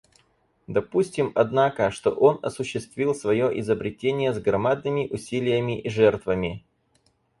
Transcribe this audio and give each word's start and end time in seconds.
Допустим, 0.65 1.31
однако, 1.35 1.91
что 1.91 2.09
он 2.09 2.39
осуществил 2.41 3.13
свое 3.13 3.59
изобретение 3.59 4.33
с 4.33 4.39
громадными 4.39 5.07
усилиями 5.11 5.79
и 5.79 5.89
жертвами. 5.89 6.65